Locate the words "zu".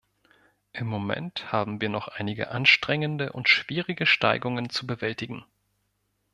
4.71-4.87